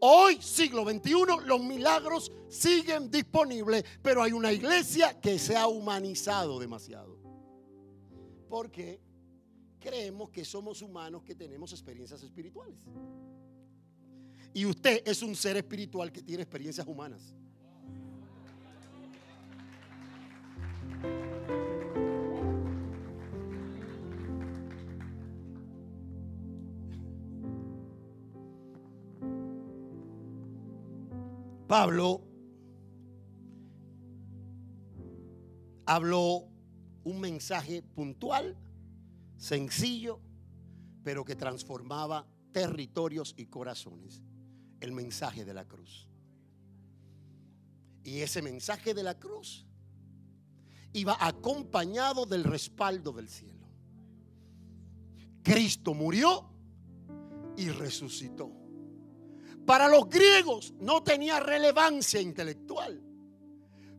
[0.00, 6.58] Hoy, siglo XXI, los milagros siguen disponibles, pero hay una iglesia que se ha humanizado
[6.58, 7.16] demasiado.
[8.48, 9.00] Porque
[9.78, 12.78] creemos que somos humanos que tenemos experiencias espirituales.
[14.54, 17.34] Y usted es un ser espiritual que tiene experiencias humanas.
[31.72, 32.20] Pablo
[35.86, 36.46] habló
[37.02, 38.58] un mensaje puntual,
[39.38, 40.20] sencillo,
[41.02, 44.22] pero que transformaba territorios y corazones.
[44.80, 46.10] El mensaje de la cruz.
[48.04, 49.66] Y ese mensaje de la cruz
[50.92, 53.66] iba acompañado del respaldo del cielo.
[55.42, 56.50] Cristo murió
[57.56, 58.61] y resucitó
[59.66, 63.00] para los griegos no tenía relevancia intelectual.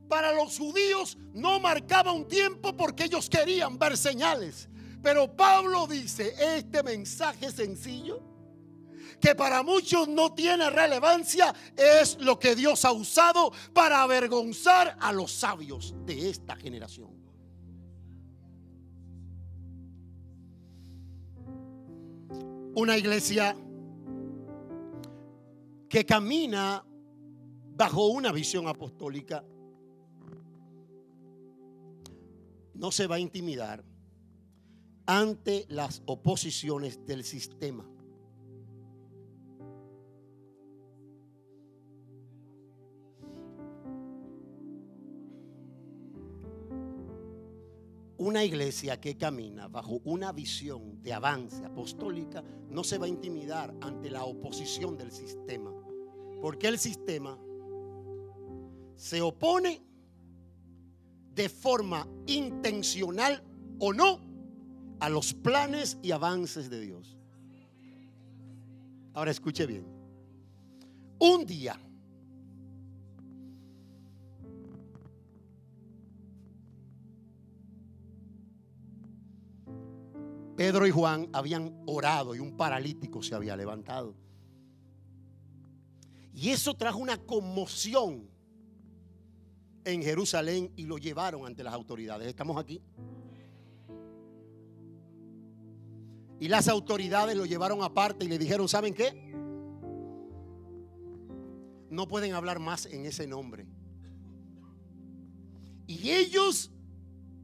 [0.07, 4.69] Para los judíos no marcaba un tiempo porque ellos querían ver señales.
[5.01, 8.21] Pero Pablo dice, este mensaje sencillo,
[9.19, 15.11] que para muchos no tiene relevancia, es lo que Dios ha usado para avergonzar a
[15.11, 17.09] los sabios de esta generación.
[22.75, 23.55] Una iglesia
[25.93, 26.83] que camina
[27.77, 29.45] bajo una visión apostólica
[32.73, 33.83] no se va a intimidar
[35.05, 37.87] ante las oposiciones del sistema.
[48.17, 53.75] Una iglesia que camina bajo una visión de avance apostólica no se va a intimidar
[53.81, 55.82] ante la oposición del sistema.
[56.43, 57.39] Porque el sistema
[58.97, 59.81] se opone
[61.33, 63.41] de forma intencional
[63.79, 64.19] o no
[64.99, 67.17] a los planes y avances de Dios.
[69.13, 69.85] Ahora escuche bien.
[71.17, 71.79] Un día
[80.57, 84.13] Pedro y Juan habían orado y un paralítico se había levantado.
[86.33, 88.27] Y eso trajo una conmoción
[89.85, 92.27] en Jerusalén y lo llevaron ante las autoridades.
[92.27, 92.81] Estamos aquí.
[96.39, 99.13] Y las autoridades lo llevaron aparte y le dijeron, ¿saben qué?
[101.89, 103.67] No pueden hablar más en ese nombre.
[105.85, 106.71] Y ellos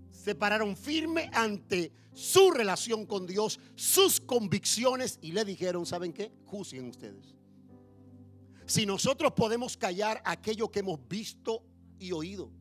[0.09, 6.31] se pararon firme ante su relación con Dios, sus convicciones y le dijeron, ¿saben qué?
[6.45, 7.38] Juzguen ustedes
[8.69, 11.63] si nosotros podemos callar aquello que hemos visto
[11.97, 12.51] y oído.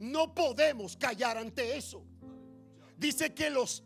[0.00, 2.04] No podemos callar ante eso.
[2.98, 3.84] Dice que los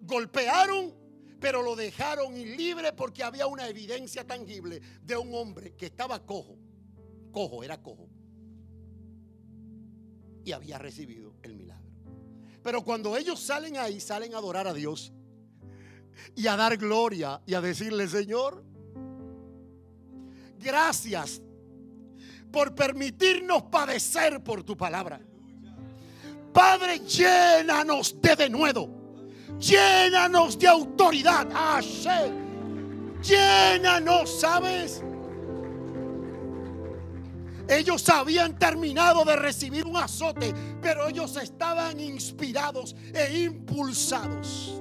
[0.00, 0.92] golpearon,
[1.38, 6.58] pero lo dejaron libre porque había una evidencia tangible de un hombre que estaba cojo.
[7.30, 8.08] Cojo, era cojo.
[10.44, 11.88] Y había recibido el milagro.
[12.64, 15.12] Pero cuando ellos salen ahí, salen a adorar a Dios
[16.34, 18.73] y a dar gloria y a decirle, Señor,
[20.64, 21.40] gracias
[22.50, 25.20] por permitirnos padecer por tu palabra.
[26.52, 28.88] Padre, llénanos de denuedo.
[29.58, 31.46] Llénanos de autoridad.
[33.22, 35.02] Llénanos, ¿sabes?
[37.68, 40.52] Ellos habían terminado de recibir un azote,
[40.82, 44.80] pero ellos estaban inspirados e impulsados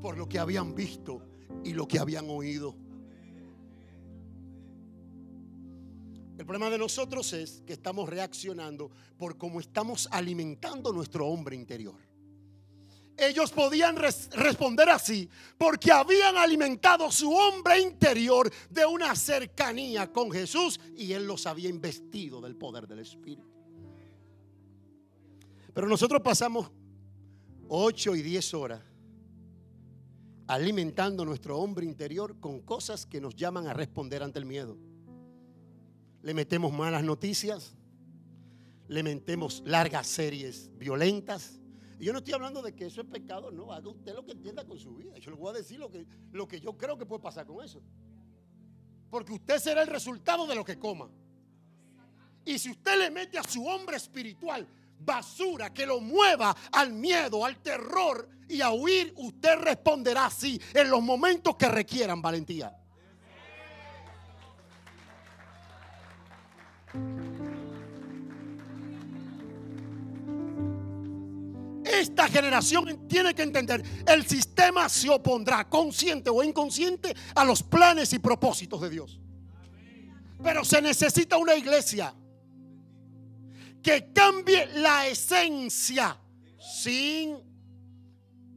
[0.00, 1.22] por lo que habían visto
[1.64, 2.87] y lo que habían oído.
[6.38, 11.96] El problema de nosotros es que estamos reaccionando por cómo estamos alimentando nuestro hombre interior.
[13.16, 15.28] Ellos podían responder así
[15.58, 21.68] porque habían alimentado su hombre interior de una cercanía con Jesús y Él los había
[21.68, 23.50] investido del poder del Espíritu.
[25.74, 26.70] Pero nosotros pasamos
[27.66, 28.82] 8 y 10 horas
[30.46, 34.78] alimentando nuestro hombre interior con cosas que nos llaman a responder ante el miedo.
[36.22, 37.74] Le metemos malas noticias,
[38.88, 41.58] le metemos largas series violentas.
[42.00, 44.32] Y yo no estoy hablando de que eso es pecado, no, haga usted lo que
[44.32, 45.16] entienda con su vida.
[45.18, 47.64] Yo le voy a decir lo que, lo que yo creo que puede pasar con
[47.64, 47.82] eso.
[49.10, 51.08] Porque usted será el resultado de lo que coma.
[52.44, 54.66] Y si usted le mete a su hombre espiritual
[55.00, 60.90] basura que lo mueva al miedo, al terror y a huir, usted responderá así en
[60.90, 62.74] los momentos que requieran valentía.
[71.84, 78.12] Esta generación tiene que entender, el sistema se opondrá, consciente o inconsciente, a los planes
[78.12, 79.18] y propósitos de Dios.
[80.42, 82.14] Pero se necesita una iglesia
[83.82, 86.16] que cambie la esencia
[86.58, 87.36] sin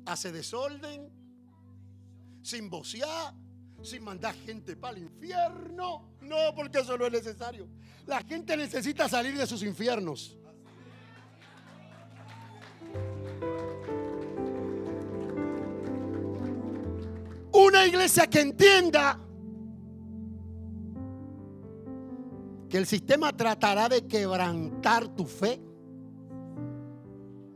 [0.05, 1.09] hacer desorden,
[2.41, 3.33] sin vocear,
[3.81, 6.17] sin mandar gente para el infierno.
[6.21, 7.67] No, porque eso no es necesario.
[8.11, 10.37] La gente necesita salir de sus infiernos.
[17.53, 19.17] Una iglesia que entienda
[22.67, 25.61] que el sistema tratará de quebrantar tu fe,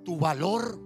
[0.06, 0.80] tu valor.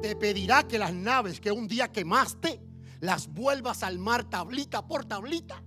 [0.00, 2.60] Te pedirá que las naves que un día quemaste
[3.00, 5.63] las vuelvas al mar tablita por tablita.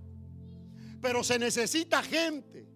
[1.00, 2.66] Pero se necesita gente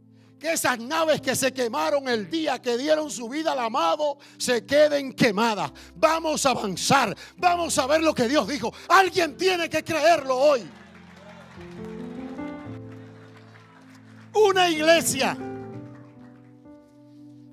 [0.43, 4.66] que esas naves que se quemaron el día que dieron su vida al amado se
[4.66, 5.73] queden quemadas.
[5.95, 8.75] Vamos a avanzar, vamos a ver lo que Dios dijo.
[8.89, 10.62] Alguien tiene que creerlo hoy.
[14.35, 15.37] Una iglesia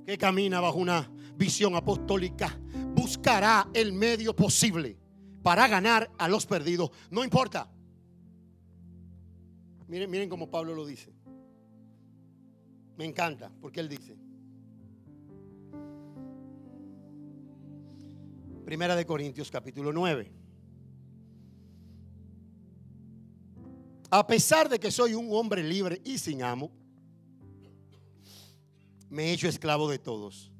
[0.05, 2.57] que camina bajo una visión apostólica
[2.95, 4.97] buscará el medio posible
[5.43, 6.89] para ganar a los perdidos.
[7.11, 7.70] No importa.
[9.89, 11.11] Miren, miren cómo Pablo lo dice.
[12.95, 14.15] Me encanta porque él dice.
[18.63, 20.31] Primera de Corintios capítulo 9.
[24.11, 26.69] A pesar de que soy un hombre libre y sin amo,
[29.09, 30.51] me he hecho esclavo de todos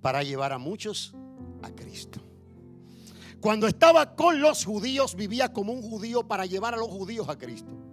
[0.00, 1.14] para llevar a muchos
[1.62, 2.20] a Cristo.
[3.40, 7.38] Cuando estaba con los judíos, vivía como un judío para llevar a los judíos a
[7.38, 7.91] Cristo.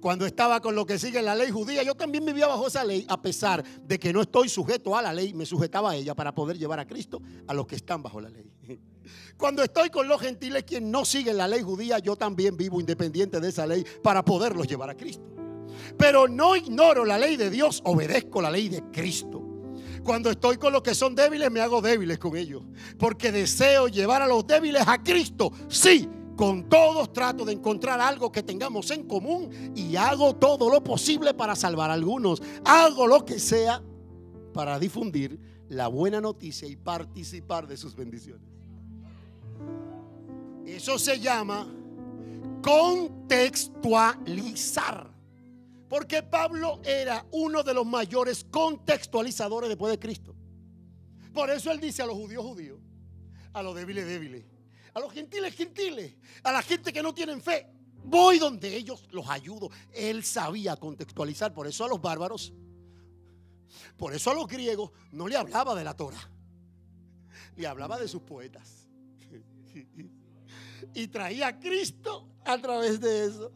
[0.00, 3.04] Cuando estaba con lo que sigue la ley judía, yo también vivía bajo esa ley,
[3.08, 6.32] a pesar de que no estoy sujeto a la ley, me sujetaba a ella para
[6.32, 8.50] poder llevar a Cristo a los que están bajo la ley.
[9.36, 13.40] Cuando estoy con los gentiles, quien no sigue la ley judía, yo también vivo independiente
[13.40, 15.24] de esa ley para poderlos llevar a Cristo.
[15.96, 19.42] Pero no ignoro la ley de Dios, obedezco la ley de Cristo.
[20.04, 22.62] Cuando estoy con los que son débiles, me hago débiles con ellos.
[22.98, 25.52] Porque deseo llevar a los débiles a Cristo.
[25.68, 26.08] Sí,
[26.38, 31.34] con todos trato de encontrar algo que tengamos en común y hago todo lo posible
[31.34, 32.40] para salvar a algunos.
[32.64, 33.82] Hago lo que sea
[34.54, 38.46] para difundir la buena noticia y participar de sus bendiciones.
[40.64, 41.66] Eso se llama
[42.62, 45.10] contextualizar.
[45.88, 50.36] Porque Pablo era uno de los mayores contextualizadores después de Cristo.
[51.34, 52.78] Por eso él dice a los judíos judíos,
[53.52, 54.44] a los débiles débiles,
[54.98, 57.66] a los gentiles gentiles, a la gente que no tienen fe,
[58.04, 59.70] voy donde ellos los ayudo.
[59.92, 62.52] Él sabía contextualizar, por eso a los bárbaros,
[63.96, 66.30] por eso a los griegos no le hablaba de la Torah,
[67.56, 68.88] le hablaba de sus poetas
[70.94, 73.52] y traía a Cristo a través de eso.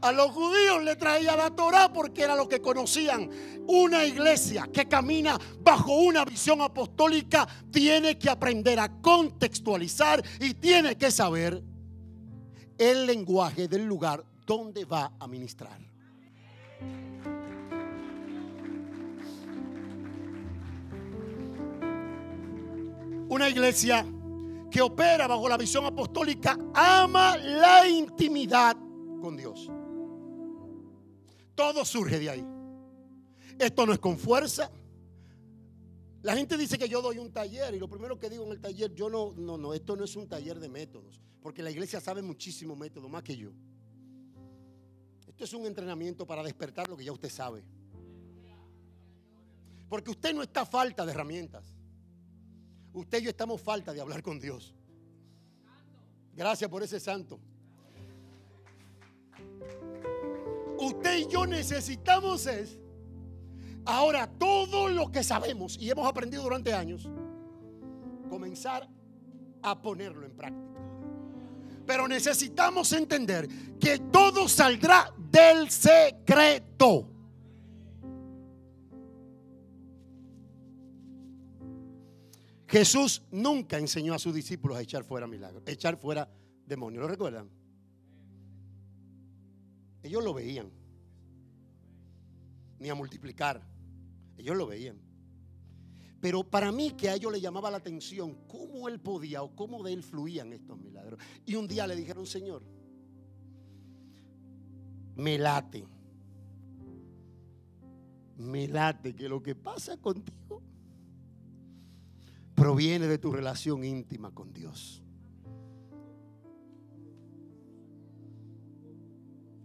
[0.00, 3.30] A los judíos le traía la Torah porque era lo que conocían.
[3.66, 10.96] Una iglesia que camina bajo una visión apostólica tiene que aprender a contextualizar y tiene
[10.96, 11.62] que saber
[12.78, 15.78] el lenguaje del lugar donde va a ministrar.
[23.28, 24.06] Una iglesia
[24.70, 28.76] que opera bajo la visión apostólica ama la intimidad
[29.20, 29.70] con Dios.
[31.56, 32.46] Todo surge de ahí.
[33.58, 34.70] Esto no es con fuerza.
[36.22, 38.60] La gente dice que yo doy un taller y lo primero que digo en el
[38.60, 42.00] taller, yo no, no, no, esto no es un taller de métodos, porque la iglesia
[42.00, 43.52] sabe muchísimo métodos, más que yo.
[45.26, 47.64] Esto es un entrenamiento para despertar lo que ya usted sabe.
[49.88, 51.72] Porque usted no está falta de herramientas.
[52.92, 54.74] Usted y yo estamos falta de hablar con Dios.
[56.34, 57.38] Gracias por ese santo.
[60.78, 62.78] Usted y yo necesitamos es
[63.86, 67.08] ahora todo lo que sabemos y hemos aprendido durante años,
[68.28, 68.88] comenzar
[69.62, 70.66] a ponerlo en práctica.
[71.86, 73.48] Pero necesitamos entender
[73.78, 77.08] que todo saldrá del secreto.
[82.66, 86.28] Jesús nunca enseñó a sus discípulos a echar fuera milagros, echar fuera
[86.66, 87.02] demonios.
[87.02, 87.48] ¿Lo recuerdan?
[90.06, 90.70] Ellos lo veían.
[92.78, 93.62] Ni a multiplicar.
[94.36, 94.96] Ellos lo veían.
[96.20, 99.82] Pero para mí que a ellos le llamaba la atención cómo él podía o cómo
[99.82, 101.20] de él fluían estos milagros.
[101.44, 102.62] Y un día le dijeron, Señor,
[105.14, 105.86] me late.
[108.38, 110.62] Me late que lo que pasa contigo
[112.54, 115.02] proviene de tu relación íntima con Dios.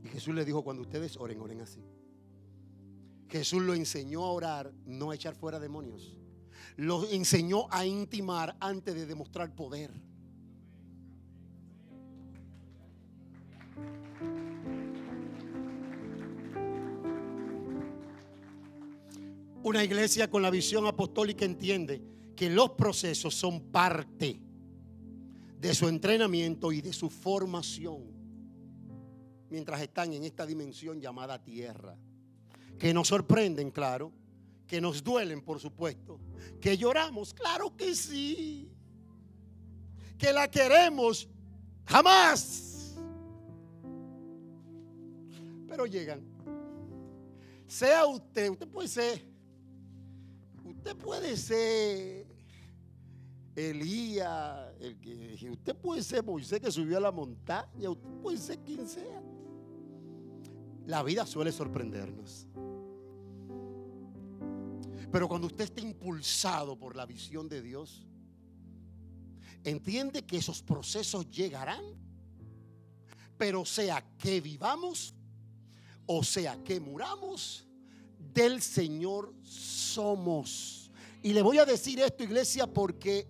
[0.03, 1.79] Y Jesús le dijo, cuando ustedes oren, oren así.
[3.29, 6.17] Jesús lo enseñó a orar, no a echar fuera demonios.
[6.75, 9.91] Lo enseñó a intimar antes de demostrar poder.
[19.63, 22.01] Una iglesia con la visión apostólica entiende
[22.35, 24.41] que los procesos son parte
[25.59, 28.20] de su entrenamiento y de su formación
[29.51, 31.95] mientras están en esta dimensión llamada tierra.
[32.79, 34.11] Que nos sorprenden, claro,
[34.65, 36.19] que nos duelen, por supuesto,
[36.59, 38.71] que lloramos, claro que sí,
[40.17, 41.27] que la queremos,
[41.85, 42.95] jamás.
[45.67, 46.21] Pero llegan.
[47.67, 49.21] Sea usted, usted puede ser,
[50.63, 52.25] usted puede ser
[53.53, 58.59] Elías, el que usted puede ser Moisés que subió a la montaña, usted puede ser
[58.59, 59.21] quien sea.
[60.91, 62.47] La vida suele sorprendernos.
[65.09, 68.05] Pero cuando usted está impulsado por la visión de Dios,
[69.63, 71.81] entiende que esos procesos llegarán,
[73.37, 75.13] pero sea que vivamos
[76.07, 77.65] o sea que muramos,
[78.33, 80.91] del Señor somos.
[81.23, 83.29] Y le voy a decir esto, iglesia, porque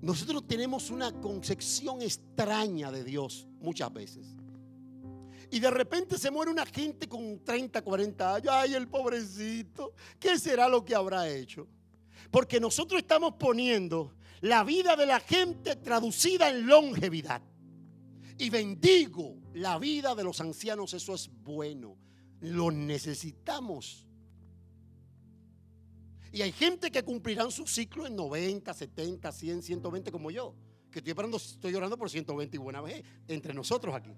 [0.00, 4.39] nosotros tenemos una concepción extraña de Dios muchas veces.
[5.50, 8.48] Y de repente se muere una gente con 30, 40 años.
[8.50, 9.94] Ay, el pobrecito.
[10.18, 11.66] ¿Qué será lo que habrá hecho?
[12.30, 17.42] Porque nosotros estamos poniendo la vida de la gente traducida en longevidad.
[18.38, 20.94] Y bendigo la vida de los ancianos.
[20.94, 21.96] Eso es bueno.
[22.40, 24.06] Lo necesitamos.
[26.32, 30.54] Y hay gente que cumplirán su ciclo en 90, 70, 100, 120 como yo.
[30.92, 34.12] Que estoy, esperando, estoy llorando por 120 y buena vez entre nosotros aquí.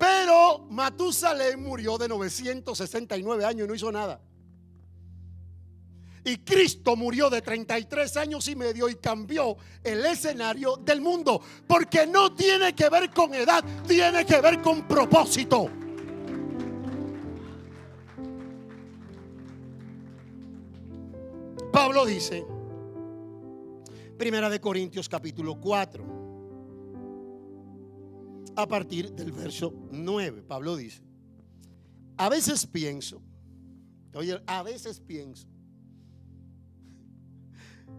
[0.00, 4.18] Pero Matusalén murió de 969 años y no hizo nada.
[6.24, 11.42] Y Cristo murió de 33 años y medio y cambió el escenario del mundo.
[11.66, 15.68] Porque no tiene que ver con edad, tiene que ver con propósito.
[21.70, 22.42] Pablo dice,
[24.16, 26.19] Primera de Corintios capítulo 4
[28.62, 30.42] a partir del verso 9.
[30.42, 31.02] Pablo dice,
[32.16, 33.20] a veces pienso,
[34.14, 35.46] oye, a veces pienso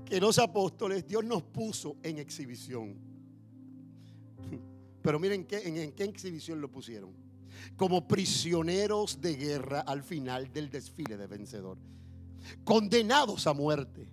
[0.05, 2.95] que los apóstoles Dios nos puso en exhibición.
[5.01, 7.11] Pero miren en, en qué exhibición lo pusieron.
[7.75, 11.77] Como prisioneros de guerra al final del desfile de vencedor.
[12.63, 14.07] Condenados a muerte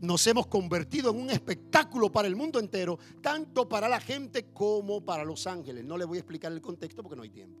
[0.00, 5.04] nos hemos convertido en un espectáculo para el mundo entero, tanto para la gente como
[5.04, 5.84] para los ángeles.
[5.84, 7.58] No le voy a explicar el contexto porque no hay tiempo.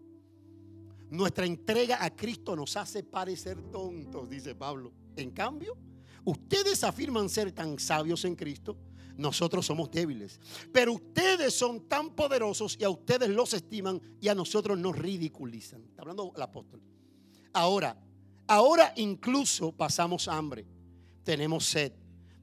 [1.10, 4.92] Nuestra entrega a Cristo nos hace parecer tontos, dice Pablo.
[5.16, 5.76] En cambio,
[6.24, 8.76] ustedes afirman ser tan sabios en Cristo,
[9.16, 10.38] nosotros somos débiles.
[10.72, 15.82] Pero ustedes son tan poderosos y a ustedes los estiman y a nosotros nos ridiculizan.
[15.82, 16.80] Está hablando el apóstol.
[17.54, 17.98] Ahora,
[18.46, 20.66] ahora incluso pasamos hambre,
[21.24, 21.92] tenemos sed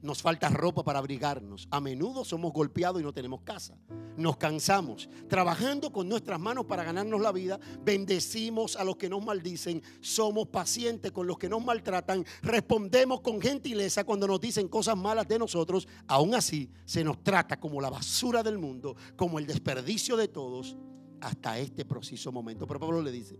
[0.06, 1.66] Nos falta ropa para abrigarnos.
[1.68, 3.76] A menudo somos golpeados y no tenemos casa.
[4.16, 5.08] Nos cansamos.
[5.28, 9.82] Trabajando con nuestras manos para ganarnos la vida, bendecimos a los que nos maldicen.
[10.00, 12.24] Somos pacientes con los que nos maltratan.
[12.40, 15.88] Respondemos con gentileza cuando nos dicen cosas malas de nosotros.
[16.06, 20.76] Aún así, se nos trata como la basura del mundo, como el desperdicio de todos,
[21.20, 22.64] hasta este preciso momento.
[22.68, 23.36] Pero Pablo le dice,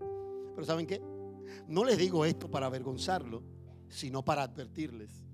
[0.53, 1.01] pero ¿saben qué?
[1.69, 3.45] No les digo esto para avergonzarlo,
[3.89, 5.26] sino para advertirles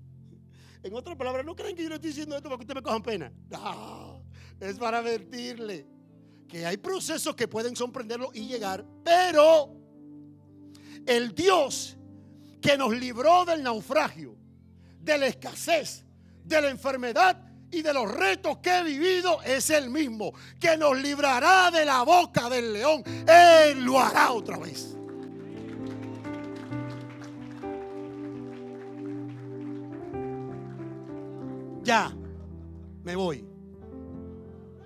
[0.83, 2.83] en otras palabras, no creen que yo le estoy diciendo esto para que ustedes me
[2.83, 3.31] cojan pena.
[3.49, 5.87] No, es para advertirle
[6.47, 9.75] que hay procesos que pueden sorprenderlo y llegar, pero
[11.05, 11.97] el Dios
[12.61, 14.37] que nos libró del naufragio,
[14.99, 16.05] de la escasez,
[16.43, 17.37] de la enfermedad
[17.71, 22.03] y de los retos que he vivido es el mismo, que nos librará de la
[22.03, 23.03] boca del león.
[23.27, 24.95] Él lo hará otra vez.
[31.83, 32.11] Ya,
[33.03, 33.45] me voy.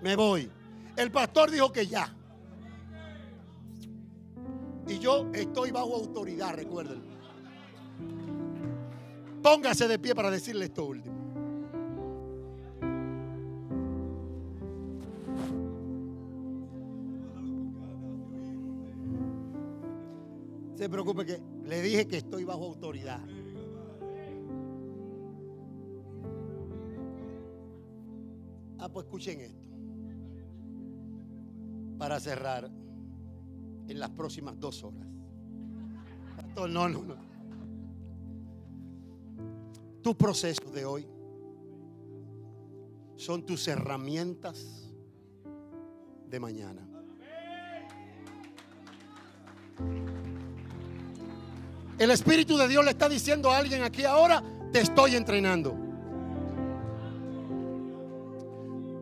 [0.02, 0.50] Me voy.
[0.96, 2.14] El pastor dijo que ya.
[4.88, 7.04] Y yo estoy bajo autoridad, recuerden.
[9.44, 11.16] Póngase de pie para decirle esto último.
[20.76, 23.20] Se preocupe que le dije que estoy bajo autoridad.
[28.88, 29.60] Ah, pues escuchen esto.
[31.98, 32.72] Para cerrar
[33.90, 35.06] en las próximas dos horas.
[36.56, 37.16] no, no, no.
[40.02, 41.06] Tus procesos de hoy
[43.18, 44.90] son tus herramientas
[46.30, 46.88] de mañana.
[52.00, 55.87] El Espíritu de Dios le está diciendo a alguien aquí ahora, te estoy entrenando.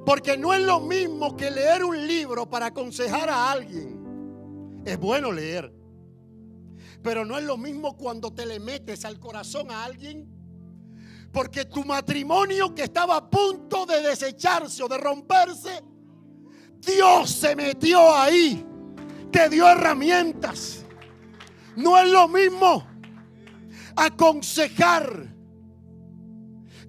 [0.05, 4.83] Porque no es lo mismo que leer un libro para aconsejar a alguien.
[4.85, 5.73] Es bueno leer.
[7.01, 10.29] Pero no es lo mismo cuando te le metes al corazón a alguien.
[11.31, 15.83] Porque tu matrimonio que estaba a punto de desecharse o de romperse,
[16.77, 18.63] Dios se metió ahí.
[19.31, 20.85] Te dio herramientas.
[21.75, 22.85] No es lo mismo
[23.95, 25.33] aconsejar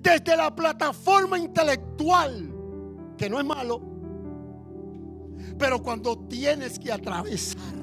[0.00, 2.55] desde la plataforma intelectual
[3.16, 3.80] que no es malo,
[5.58, 7.76] pero cuando tienes que atravesar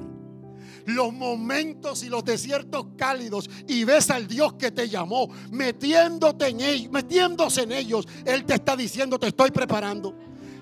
[0.86, 6.60] los momentos y los desiertos cálidos y ves al Dios que te llamó metiéndote en
[6.60, 10.14] ellos, metiéndose en ellos, Él te está diciendo, te estoy preparando,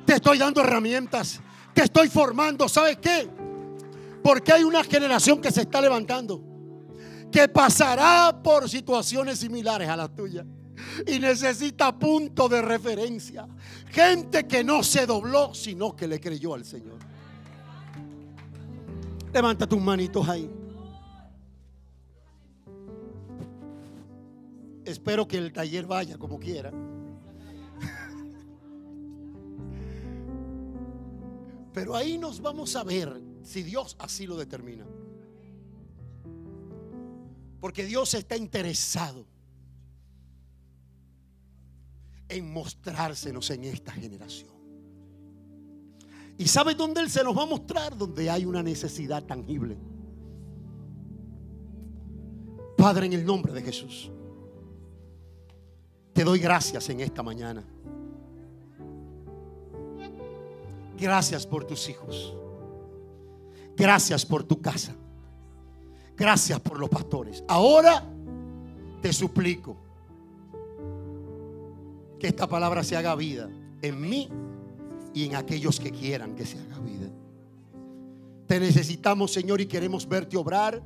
[0.07, 1.41] te estoy dando herramientas,
[1.75, 3.29] te estoy formando, ¿sabes qué?
[4.23, 6.41] Porque hay una generación que se está levantando,
[7.31, 10.47] que pasará por situaciones similares a las tuyas
[11.07, 13.47] y necesita punto de referencia.
[13.91, 16.99] Gente que no se dobló, sino que le creyó al Señor.
[19.33, 20.51] Levanta tus manitos ahí.
[24.85, 26.73] Espero que el taller vaya como quiera.
[31.73, 34.85] Pero ahí nos vamos a ver si Dios así lo determina.
[37.61, 39.25] Porque Dios está interesado
[42.33, 44.51] en mostrársenos en esta generación.
[46.39, 47.97] ¿Y sabe dónde Él se nos va a mostrar?
[47.97, 49.76] Donde hay una necesidad tangible.
[52.76, 54.11] Padre, en el nombre de Jesús,
[56.12, 57.64] te doy gracias en esta mañana.
[60.99, 62.35] Gracias por tus hijos.
[63.76, 64.95] Gracias por tu casa.
[66.16, 67.43] Gracias por los pastores.
[67.49, 68.05] Ahora
[69.01, 69.76] te suplico
[72.23, 73.51] que esta palabra se haga vida
[73.83, 74.29] en mí
[75.12, 77.11] y en aquellos que quieran que se haga vida.
[78.47, 80.81] Te necesitamos, Señor, y queremos verte obrar.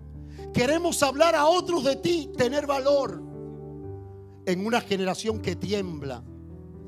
[0.54, 3.22] Queremos hablar a otros de ti, tener valor
[4.46, 6.24] en una generación que tiembla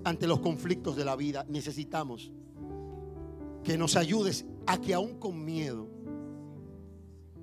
[0.03, 1.45] ante los conflictos de la vida.
[1.47, 2.33] Necesitamos
[3.63, 5.91] que nos ayudes a que aún con miedo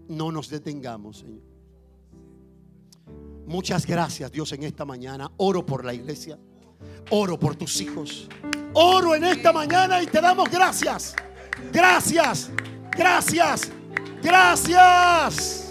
[0.08, 1.43] no nos detengamos, Señor.
[3.45, 5.32] Muchas gracias, Dios, en esta mañana.
[5.38, 6.39] Oro por la iglesia.
[7.10, 8.28] Oro por tus hijos.
[8.74, 11.16] Oro en esta mañana y te damos gracias.
[11.72, 12.49] Gracias.
[12.97, 13.72] Gracias.
[14.22, 15.64] Gracias.